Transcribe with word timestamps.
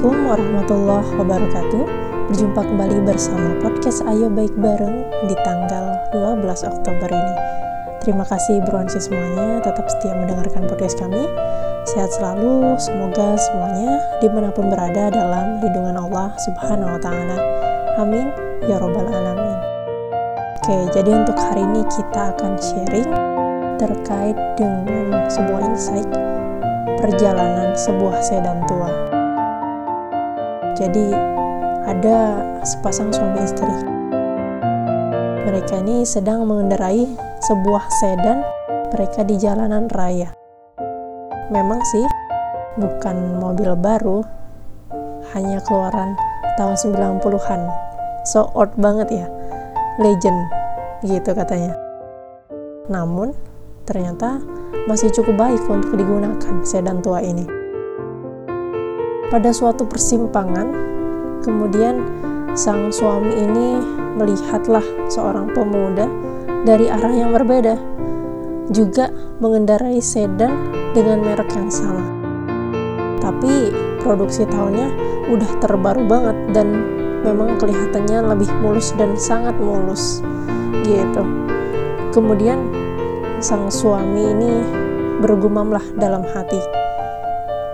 Assalamualaikum 0.00 0.32
warahmatullahi 0.32 1.10
wabarakatuh. 1.12 1.84
Berjumpa 2.32 2.60
kembali 2.72 3.04
bersama 3.04 3.52
podcast 3.60 4.00
Ayo 4.08 4.32
Baik 4.32 4.56
Bareng 4.56 5.04
di 5.28 5.36
tanggal 5.44 5.92
12 6.16 6.40
Oktober 6.72 7.04
ini. 7.12 7.36
Terima 8.00 8.24
kasih 8.24 8.64
bronsi 8.64 8.96
semuanya 8.96 9.60
tetap 9.60 9.84
setia 9.92 10.16
mendengarkan 10.16 10.64
podcast 10.72 10.96
kami. 10.96 11.20
Sehat 11.84 12.16
selalu, 12.16 12.80
semoga 12.80 13.36
semuanya 13.36 14.00
di 14.24 14.32
mana 14.32 14.48
pun 14.48 14.72
berada 14.72 15.12
dalam 15.12 15.60
lindungan 15.60 16.00
Allah 16.00 16.32
subhanahu 16.48 16.96
wa 16.96 17.00
ta'ala. 17.04 17.36
Amin. 18.00 18.32
Ya 18.72 18.80
Robbal 18.80 19.04
Alamin. 19.04 19.60
Oke, 20.64 20.96
jadi 20.96 21.12
untuk 21.12 21.36
hari 21.36 21.60
ini 21.60 21.84
kita 21.92 22.32
akan 22.40 22.56
sharing 22.56 23.10
terkait 23.76 24.40
dengan 24.56 25.28
sebuah 25.28 25.60
insight 25.60 26.08
perjalanan 27.04 27.76
sebuah 27.76 28.16
sedan 28.24 28.64
tua. 28.64 29.09
Jadi 30.80 31.12
ada 31.84 32.40
sepasang 32.64 33.12
suami 33.12 33.44
istri. 33.44 33.68
Mereka 35.44 35.84
ini 35.84 36.08
sedang 36.08 36.48
mengendarai 36.48 37.04
sebuah 37.44 37.84
sedan 38.00 38.40
mereka 38.88 39.20
di 39.20 39.36
jalanan 39.36 39.92
raya. 39.92 40.32
Memang 41.52 41.84
sih 41.84 42.06
bukan 42.80 43.36
mobil 43.36 43.76
baru, 43.76 44.24
hanya 45.36 45.60
keluaran 45.68 46.16
tahun 46.56 46.80
90-an. 46.80 47.60
So 48.24 48.48
old 48.56 48.72
banget 48.80 49.12
ya. 49.12 49.28
Legend 50.00 50.48
gitu 51.04 51.36
katanya. 51.36 51.76
Namun 52.88 53.36
ternyata 53.84 54.40
masih 54.88 55.12
cukup 55.12 55.36
baik 55.36 55.60
untuk 55.68 55.92
digunakan 55.92 56.64
sedan 56.64 57.04
tua 57.04 57.20
ini 57.20 57.59
pada 59.30 59.54
suatu 59.54 59.86
persimpangan, 59.86 60.74
kemudian 61.46 62.02
sang 62.58 62.90
suami 62.90 63.30
ini 63.30 63.78
melihatlah 64.18 64.82
seorang 65.06 65.54
pemuda 65.54 66.10
dari 66.66 66.90
arah 66.90 67.14
yang 67.14 67.30
berbeda, 67.30 67.78
juga 68.74 69.08
mengendarai 69.38 70.02
sedan 70.02 70.50
dengan 70.90 71.22
merek 71.22 71.46
yang 71.54 71.70
sama. 71.70 72.02
Tapi 73.22 73.70
produksi 74.02 74.42
tahunnya 74.50 74.88
udah 75.30 75.50
terbaru 75.62 76.02
banget 76.10 76.36
dan 76.50 76.68
memang 77.22 77.54
kelihatannya 77.62 78.34
lebih 78.34 78.50
mulus 78.58 78.90
dan 78.98 79.14
sangat 79.14 79.54
mulus 79.62 80.26
gitu. 80.82 81.22
Kemudian 82.10 82.58
sang 83.38 83.70
suami 83.70 84.34
ini 84.34 84.52
bergumamlah 85.22 85.84
dalam 85.94 86.26
hati, 86.26 86.58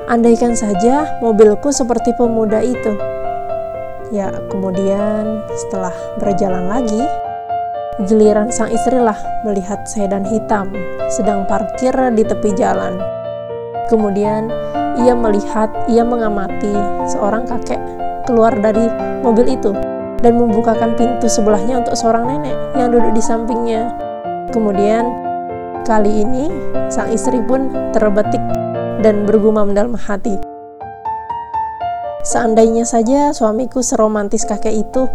Andaikan 0.07 0.55
saja 0.55 1.19
mobilku 1.19 1.75
seperti 1.75 2.15
pemuda 2.15 2.62
itu. 2.62 2.95
Ya, 4.15 4.31
kemudian 4.55 5.43
setelah 5.51 5.91
berjalan 6.23 6.71
lagi, 6.71 7.03
giliran 8.07 8.55
sang 8.55 8.71
istri 8.71 9.03
lah 9.03 9.19
melihat 9.43 9.83
sedan 9.83 10.23
hitam 10.23 10.71
sedang 11.11 11.43
parkir 11.51 11.91
di 12.15 12.23
tepi 12.23 12.55
jalan. 12.55 12.95
Kemudian 13.91 14.47
ia 15.03 15.11
melihat, 15.19 15.75
ia 15.91 16.07
mengamati 16.07 16.70
seorang 17.11 17.42
kakek 17.42 17.83
keluar 18.30 18.55
dari 18.55 18.86
mobil 19.27 19.59
itu 19.59 19.75
dan 20.23 20.39
membukakan 20.39 20.95
pintu 20.95 21.27
sebelahnya 21.27 21.83
untuk 21.83 21.98
seorang 21.98 22.30
nenek 22.30 22.55
yang 22.79 22.95
duduk 22.95 23.11
di 23.11 23.23
sampingnya. 23.27 23.91
Kemudian 24.55 25.11
kali 25.83 26.23
ini 26.23 26.47
sang 26.95 27.11
istri 27.11 27.42
pun 27.42 27.75
terbetik 27.91 28.41
dan 29.01 29.29
bergumam 29.29 29.77
dalam 29.77 29.96
hati. 29.96 30.36
Seandainya 32.27 32.83
saja 32.83 33.30
suamiku 33.30 33.86
seromantis 33.86 34.42
kakek 34.42 34.74
itu, 34.74 35.07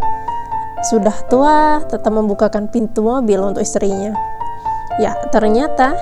sudah 0.88 1.14
tua 1.28 1.84
tetap 1.86 2.09
membukakan 2.09 2.72
pintu 2.72 3.03
mobil 3.03 3.44
untuk 3.44 3.62
istrinya. 3.62 4.16
Ya, 4.97 5.14
ternyata 5.30 5.94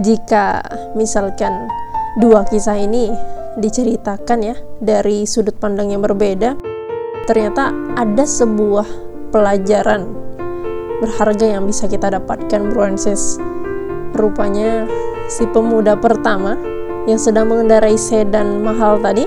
jika 0.00 0.64
misalkan 0.96 1.68
dua 2.16 2.48
kisah 2.48 2.80
ini 2.80 3.12
diceritakan 3.60 4.38
ya 4.40 4.56
dari 4.80 5.28
sudut 5.28 5.60
pandang 5.60 5.92
yang 5.92 6.00
berbeda, 6.00 6.56
ternyata 7.28 7.70
ada 7.94 8.24
sebuah 8.24 8.88
pelajaran 9.30 10.08
berharga 11.04 11.58
yang 11.58 11.66
bisa 11.66 11.90
kita 11.90 12.08
dapatkan 12.08 12.72
bro 12.72 12.88
Rupanya 14.12 14.86
si 15.28 15.48
pemuda 15.48 15.96
pertama 15.96 16.71
yang 17.06 17.18
sedang 17.18 17.50
mengendarai 17.50 17.98
sedan 17.98 18.62
mahal 18.62 18.98
tadi 19.02 19.26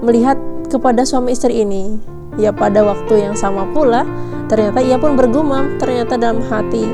melihat 0.00 0.40
kepada 0.70 1.04
suami 1.04 1.36
istri 1.36 1.60
ini. 1.60 2.00
Ya 2.38 2.54
pada 2.54 2.80
waktu 2.86 3.26
yang 3.26 3.36
sama 3.36 3.66
pula, 3.74 4.06
ternyata 4.46 4.80
ia 4.80 4.96
pun 4.96 5.18
bergumam 5.18 5.76
ternyata 5.76 6.16
dalam 6.16 6.40
hati. 6.46 6.88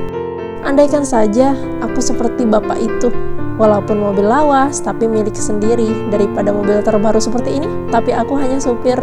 Andaikan 0.66 1.06
saja 1.06 1.54
aku 1.84 2.02
seperti 2.02 2.42
bapak 2.42 2.80
itu, 2.80 3.12
walaupun 3.60 4.02
mobil 4.02 4.26
lawas 4.26 4.82
tapi 4.82 5.06
milik 5.06 5.36
sendiri 5.36 6.10
daripada 6.10 6.50
mobil 6.50 6.82
terbaru 6.82 7.22
seperti 7.22 7.62
ini, 7.62 7.68
tapi 7.94 8.10
aku 8.10 8.34
hanya 8.34 8.58
supir. 8.58 8.98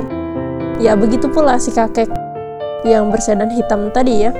Ya 0.81 0.97
begitu 0.97 1.31
pula 1.31 1.56
si 1.62 1.72
kakek 1.72 2.12
yang 2.83 3.07
bersedan 3.13 3.47
hitam 3.47 3.94
tadi 3.95 4.28
ya. 4.28 4.31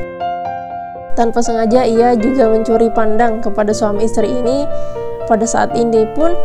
Tanpa 1.13 1.45
sengaja 1.45 1.85
ia 1.85 2.17
juga 2.17 2.49
mencuri 2.49 2.89
pandang 2.89 3.39
kepada 3.39 3.69
suami 3.69 4.09
istri 4.09 4.27
ini. 4.27 4.66
Pada 5.23 5.47
saat 5.47 5.72
ini 5.79 6.03
pun 6.17 6.35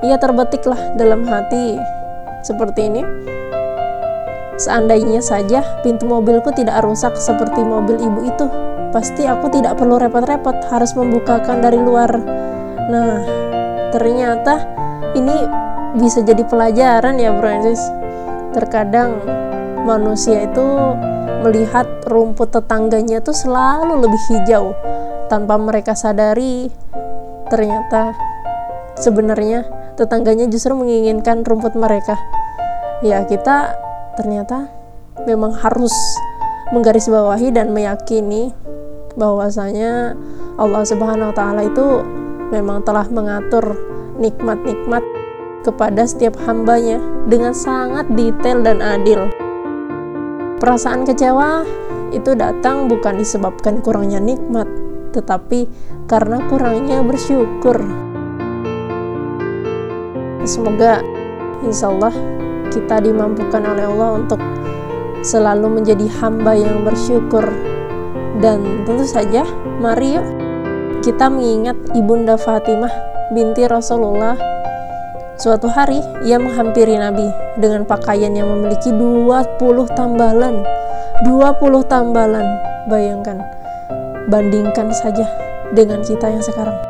ia 0.00 0.16
terbetiklah 0.16 0.96
dalam 0.96 1.24
hati 1.28 1.76
seperti 2.44 2.88
ini. 2.88 3.02
Seandainya 4.60 5.24
saja 5.24 5.64
pintu 5.80 6.04
mobilku 6.04 6.52
tidak 6.52 6.84
rusak 6.84 7.16
seperti 7.16 7.64
mobil 7.64 7.96
ibu 7.96 8.20
itu, 8.28 8.46
pasti 8.92 9.24
aku 9.24 9.48
tidak 9.48 9.80
perlu 9.80 9.96
repot-repot 9.96 10.68
harus 10.68 10.92
membukakan 10.92 11.64
dari 11.64 11.80
luar. 11.80 12.12
Nah, 12.92 13.24
ternyata 13.88 14.60
ini 15.16 15.48
bisa 15.96 16.20
jadi 16.20 16.44
pelajaran 16.44 17.16
ya, 17.16 17.32
Francis. 17.40 17.80
Terkadang 18.52 19.16
manusia 19.88 20.44
itu 20.44 20.66
melihat 21.40 21.88
rumput 22.04 22.52
tetangganya 22.52 23.24
itu 23.24 23.32
selalu 23.32 24.04
lebih 24.04 24.22
hijau 24.28 24.76
tanpa 25.32 25.56
mereka 25.56 25.96
sadari 25.96 26.68
ternyata 27.48 28.12
sebenarnya 29.00 29.79
tetangganya 29.98 30.46
justru 30.50 30.76
menginginkan 30.76 31.42
rumput 31.42 31.74
mereka. 31.78 32.18
Ya, 33.00 33.24
kita 33.24 33.74
ternyata 34.18 34.68
memang 35.24 35.56
harus 35.56 35.92
menggarisbawahi 36.70 37.50
dan 37.50 37.74
meyakini 37.74 38.54
bahwasanya 39.18 40.14
Allah 40.60 40.82
Subhanahu 40.86 41.32
wa 41.32 41.36
taala 41.36 41.66
itu 41.66 42.04
memang 42.54 42.82
telah 42.86 43.06
mengatur 43.10 43.74
nikmat-nikmat 44.20 45.02
kepada 45.66 46.06
setiap 46.06 46.36
hambanya 46.44 47.00
dengan 47.26 47.52
sangat 47.52 48.06
detail 48.12 48.60
dan 48.64 48.80
adil. 48.80 49.28
Perasaan 50.60 51.08
kecewa 51.08 51.64
itu 52.12 52.36
datang 52.36 52.90
bukan 52.90 53.16
disebabkan 53.16 53.80
kurangnya 53.80 54.20
nikmat, 54.20 54.68
tetapi 55.16 55.68
karena 56.04 56.42
kurangnya 56.52 57.00
bersyukur. 57.00 58.09
Semoga 60.48 61.04
insya 61.60 61.92
Allah 61.92 62.14
kita 62.72 63.02
dimampukan 63.04 63.60
oleh 63.60 63.84
Allah 63.84 64.24
untuk 64.24 64.40
selalu 65.20 65.80
menjadi 65.80 66.06
hamba 66.20 66.56
yang 66.56 66.80
bersyukur. 66.80 67.44
Dan 68.40 68.88
tentu 68.88 69.04
saja 69.04 69.44
mari 69.84 70.16
yuk 70.16 70.26
kita 71.04 71.28
mengingat 71.28 71.76
ibunda 71.92 72.40
Fatimah 72.40 72.92
binti 73.36 73.68
Rasulullah. 73.68 74.36
Suatu 75.36 75.68
hari 75.72 76.00
ia 76.24 76.36
menghampiri 76.36 76.96
Nabi 77.00 77.24
dengan 77.56 77.84
pakaian 77.84 78.32
yang 78.32 78.48
memiliki 78.48 78.92
20 78.92 79.60
tambalan. 79.92 80.64
20 81.24 81.84
tambalan 81.84 82.46
bayangkan. 82.88 83.44
Bandingkan 84.28 84.88
saja 84.92 85.28
dengan 85.76 86.00
kita 86.00 86.32
yang 86.32 86.44
sekarang 86.44 86.89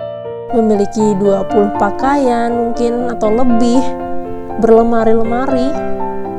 memiliki 0.51 1.15
20 1.19 1.79
pakaian 1.79 2.51
mungkin 2.51 3.07
atau 3.11 3.31
lebih 3.31 3.81
berlemari-lemari 4.59 5.71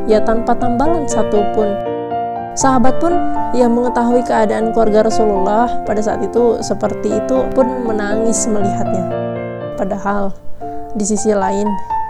ya 0.06 0.20
tanpa 0.22 0.54
tambalan 0.60 1.08
satupun 1.08 1.72
sahabat 2.54 3.00
pun 3.00 3.16
yang 3.56 3.72
mengetahui 3.72 4.24
keadaan 4.28 4.76
keluarga 4.76 5.08
Rasulullah 5.08 5.68
pada 5.88 6.04
saat 6.04 6.20
itu 6.24 6.60
seperti 6.60 7.24
itu 7.24 7.38
pun 7.56 7.88
menangis 7.88 8.48
melihatnya 8.52 9.08
padahal 9.80 10.36
di 10.92 11.08
sisi 11.08 11.32
lain 11.32 11.68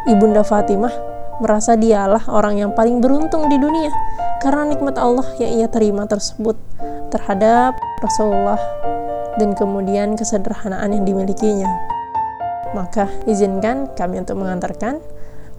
ibunda 0.09 0.41
Fatimah 0.41 0.93
merasa 1.41 1.77
dialah 1.77 2.25
orang 2.29 2.57
yang 2.57 2.71
paling 2.73 3.01
beruntung 3.01 3.45
di 3.49 3.57
dunia 3.57 3.93
karena 4.41 4.73
nikmat 4.73 4.97
Allah 4.97 5.25
yang 5.37 5.61
ia 5.61 5.67
terima 5.69 6.09
tersebut 6.09 6.57
terhadap 7.13 7.77
Rasulullah 8.01 8.57
dan 9.37 9.55
kemudian 9.55 10.17
kesederhanaan 10.19 10.91
yang 10.91 11.03
dimilikinya. 11.07 11.90
Maka 12.71 13.11
izinkan 13.27 13.91
kami 13.99 14.23
untuk 14.23 14.39
mengantarkan 14.39 15.03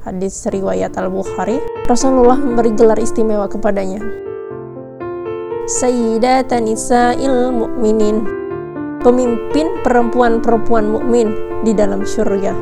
hadis 0.01 0.49
riwayat 0.49 0.97
Al-Bukhari, 0.97 1.61
Rasulullah 1.85 2.41
memberi 2.41 2.73
gelar 2.73 2.97
istimewa 2.97 3.47
kepadanya. 3.53 4.01
Sayyidatan 5.69 6.67
nisa'il 6.67 7.53
mu'minin, 7.53 8.25
pemimpin 9.05 9.77
perempuan-perempuan 9.85 10.89
mukmin 10.89 11.37
di 11.63 11.77
dalam 11.77 12.03
surga. 12.03 12.57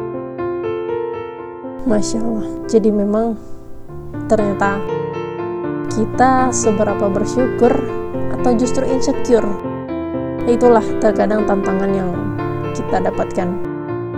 Masya 1.86 2.18
Allah. 2.20 2.46
Jadi 2.68 2.90
memang 2.92 3.38
ternyata 4.28 4.82
kita 5.94 6.52
seberapa 6.52 7.06
bersyukur 7.08 7.72
atau 8.36 8.50
justru 8.58 8.84
insecure. 8.84 9.48
Itulah 10.44 10.84
terkadang 10.98 11.48
tantangan 11.48 11.90
yang 11.94 12.10
kita 12.76 13.00
dapatkan 13.00 13.69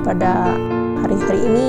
pada 0.03 0.55
hari-hari 1.03 1.41
ini 1.43 1.69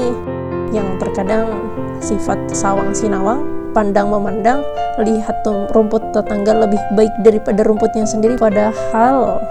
yang 0.74 0.98
terkadang 0.98 1.70
sifat 2.02 2.38
sawang 2.50 2.92
sinawang 2.92 3.46
pandang 3.74 4.10
memandang 4.14 4.62
lihat 5.02 5.42
rumput 5.74 6.14
tetangga 6.14 6.54
lebih 6.66 6.80
baik 6.94 7.14
daripada 7.26 7.66
rumputnya 7.66 8.06
sendiri 8.06 8.38
padahal 8.38 9.42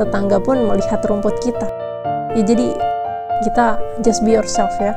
tetangga 0.00 0.40
pun 0.40 0.64
melihat 0.64 1.00
rumput 1.04 1.36
kita. 1.44 1.68
Ya 2.36 2.42
jadi 2.44 2.76
kita 3.44 3.76
just 4.00 4.24
be 4.24 4.36
yourself 4.36 4.72
ya. 4.80 4.96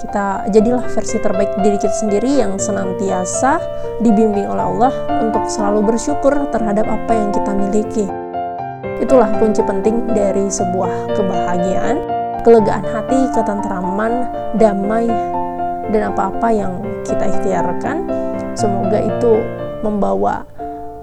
Kita 0.00 0.48
jadilah 0.48 0.86
versi 0.96 1.20
terbaik 1.20 1.60
diri 1.60 1.76
kita 1.76 1.92
sendiri 1.92 2.40
yang 2.40 2.56
senantiasa 2.56 3.60
dibimbing 4.00 4.48
oleh 4.48 4.64
Allah 4.64 4.94
untuk 5.20 5.44
selalu 5.44 5.92
bersyukur 5.92 6.32
terhadap 6.54 6.88
apa 6.88 7.12
yang 7.12 7.30
kita 7.34 7.52
miliki. 7.52 8.06
Itulah 9.02 9.28
kunci 9.36 9.60
penting 9.60 10.08
dari 10.08 10.48
sebuah 10.48 11.14
kebahagiaan 11.18 12.19
kelegaan 12.40 12.84
hati, 12.84 13.28
ketentraman, 13.32 14.28
damai, 14.56 15.06
dan 15.90 16.12
apa-apa 16.14 16.48
yang 16.50 16.72
kita 17.04 17.26
ikhtiarkan. 17.28 18.06
Semoga 18.54 18.98
itu 19.00 19.40
membawa 19.80 20.44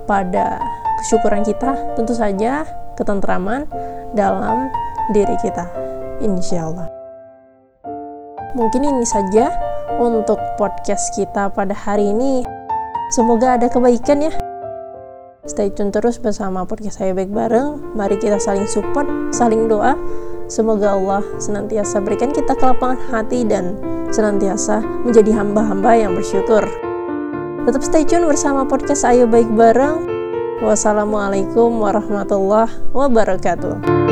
pada 0.08 0.62
kesyukuran 1.04 1.44
kita, 1.44 1.76
tentu 1.96 2.14
saja 2.16 2.64
ketentraman 2.98 3.68
dalam 4.16 4.72
diri 5.14 5.36
kita. 5.44 5.68
Insya 6.24 6.66
Allah. 6.66 6.90
Mungkin 8.58 8.82
ini 8.82 9.06
saja 9.06 9.54
untuk 10.02 10.42
podcast 10.58 11.14
kita 11.14 11.54
pada 11.54 11.78
hari 11.78 12.10
ini. 12.10 12.42
Semoga 13.14 13.56
ada 13.56 13.70
kebaikan 13.70 14.26
ya. 14.26 14.34
Stay 15.48 15.72
tune 15.72 15.96
terus 15.96 16.20
bersama 16.20 16.68
podcast 16.68 17.00
saya 17.00 17.16
baik 17.16 17.32
bareng. 17.32 17.96
Mari 17.96 18.20
kita 18.20 18.36
saling 18.42 18.68
support, 18.68 19.08
saling 19.32 19.72
doa 19.72 19.96
Semoga 20.48 20.96
Allah 20.96 21.24
senantiasa 21.44 22.00
berikan 22.00 22.32
kita 22.32 22.56
kelapangan 22.56 23.04
hati 23.12 23.44
dan 23.44 23.76
senantiasa 24.16 24.80
menjadi 25.04 25.36
hamba-hamba 25.36 25.92
yang 26.00 26.16
bersyukur. 26.16 26.64
Tetap 27.68 27.84
stay 27.84 28.08
tune 28.08 28.24
bersama 28.24 28.64
podcast 28.64 29.04
Ayo 29.04 29.28
Baik 29.28 29.52
Bareng. 29.52 30.08
Wassalamualaikum 30.64 31.84
warahmatullahi 31.84 32.72
wabarakatuh. 32.96 34.07